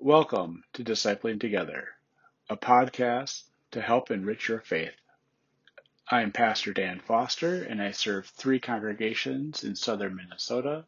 [0.00, 1.88] Welcome to Discipling Together,
[2.48, 4.94] a podcast to help enrich your faith.
[6.08, 10.86] I am Pastor Dan Foster, and I serve three congregations in southern Minnesota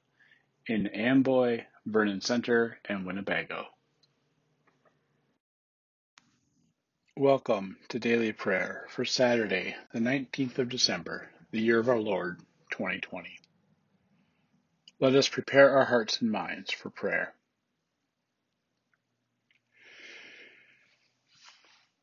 [0.68, 3.66] in Amboy, Vernon Center, and Winnebago.
[7.16, 12.38] Welcome to Daily Prayer for Saturday, the 19th of December, the year of our Lord,
[12.70, 13.28] 2020.
[15.00, 17.34] Let us prepare our hearts and minds for prayer.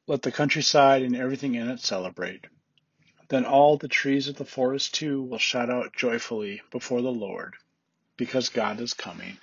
[0.07, 2.45] Let the countryside and everything in it celebrate.
[3.27, 7.55] Then all the trees of the forest too will shout out joyfully before the Lord,
[8.15, 9.37] because God is coming.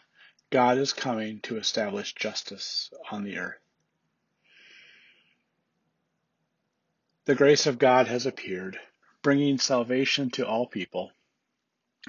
[0.48, 3.58] God is coming to establish justice on the earth.
[7.26, 8.78] The grace of God has appeared,
[9.20, 11.12] bringing salvation to all people.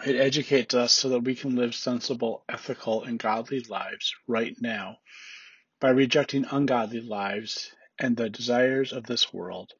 [0.05, 4.99] It educates us so that we can live sensible, ethical, and godly lives right now
[5.81, 9.73] by rejecting ungodly lives and the desires of this world.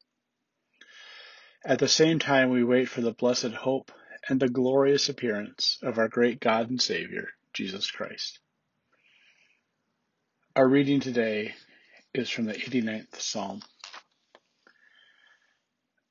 [1.64, 3.90] At the same time, we wait for the blessed hope
[4.28, 8.38] and the glorious appearance of our great God and Savior, Jesus Christ.
[10.54, 11.54] Our reading today
[12.14, 13.62] is from the 89th Psalm.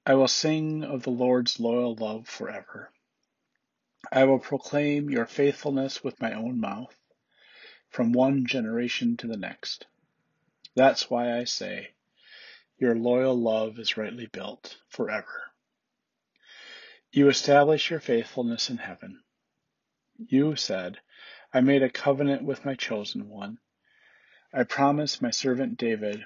[0.05, 2.91] I will sing of the Lord's loyal love forever.
[4.11, 6.95] I will proclaim your faithfulness with my own mouth,
[7.89, 9.87] from one generation to the next.
[10.75, 11.94] That's why I say,
[12.77, 15.43] Your loyal love is rightly built forever.
[17.11, 19.23] You establish your faithfulness in heaven.
[20.17, 20.99] You said,
[21.53, 23.59] I made a covenant with my chosen one.
[24.53, 26.25] I promised my servant David,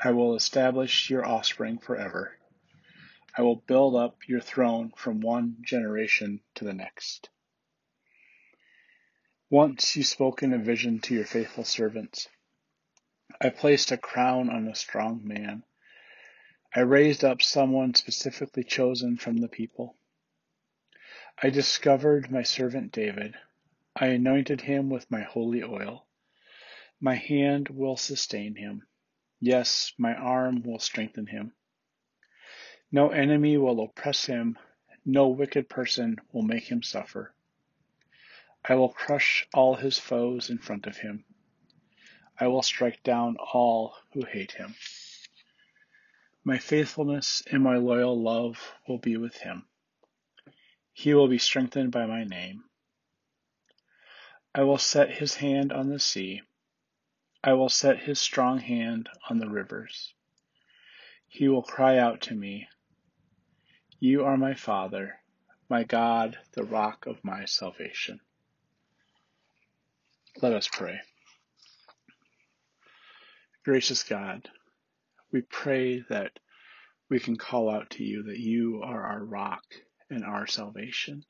[0.00, 2.36] I will establish your offspring forever.
[3.38, 7.28] I will build up your throne from one generation to the next.
[9.50, 12.28] Once you spoke in a vision to your faithful servants.
[13.40, 15.62] I placed a crown on a strong man.
[16.76, 19.96] I raised up someone specifically chosen from the people.
[21.42, 23.34] I discovered my servant David.
[23.98, 26.06] I anointed him with my holy oil.
[27.00, 28.82] My hand will sustain him.
[29.40, 31.54] Yes, my arm will strengthen him.
[32.92, 34.58] No enemy will oppress him,
[35.02, 37.34] no wicked person will make him suffer.
[38.68, 41.24] I will crush all his foes in front of him.
[42.38, 44.74] I will strike down all who hate him.
[46.46, 49.66] My faithfulness and my loyal love will be with him.
[50.92, 52.62] He will be strengthened by my name.
[54.54, 56.42] I will set his hand on the sea.
[57.42, 60.14] I will set his strong hand on the rivers.
[61.26, 62.68] He will cry out to me,
[63.98, 65.18] you are my Father,
[65.68, 68.20] my God, the rock of my salvation.
[70.40, 71.00] Let us pray.
[73.64, 74.48] Gracious God,
[75.36, 76.30] we pray that
[77.10, 79.64] we can call out to you that you are our rock
[80.08, 81.22] and our salvation.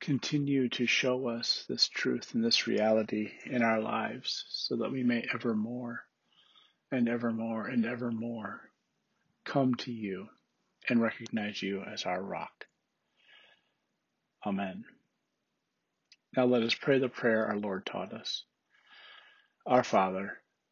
[0.00, 5.04] Continue to show us this truth and this reality in our lives so that we
[5.04, 6.00] may evermore
[6.90, 8.60] and evermore and evermore
[9.44, 10.26] come to you
[10.88, 12.64] and recognize you as our rock.
[14.44, 14.82] Amen.
[16.36, 18.42] Now let us pray the prayer our Lord taught us.
[19.66, 20.38] Our Father,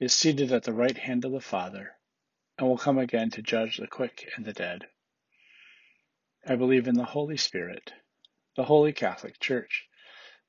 [0.00, 1.92] is seated at the right hand of the Father,
[2.58, 4.86] and will come again to judge the quick and the dead.
[6.46, 7.92] I believe in the Holy Spirit,
[8.56, 9.86] the Holy Catholic Church,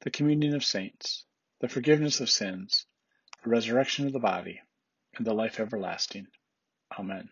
[0.02, 1.26] the communion of saints,
[1.62, 2.86] the forgiveness of sins,
[3.44, 4.62] the resurrection of the body,
[5.16, 6.28] and the life everlasting.
[6.98, 7.30] Amen.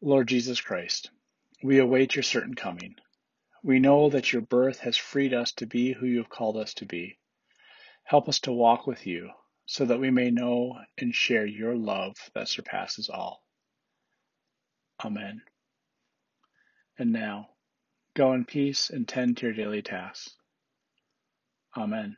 [0.00, 1.10] Lord Jesus Christ,
[1.62, 2.96] we await your certain coming.
[3.62, 6.74] We know that your birth has freed us to be who you have called us
[6.74, 7.18] to be.
[8.04, 9.30] Help us to walk with you
[9.66, 13.42] so that we may know and share your love that surpasses all.
[15.04, 15.42] Amen.
[16.98, 17.48] And now,
[18.14, 20.36] go in peace and tend to your daily tasks.
[21.76, 22.16] Amen.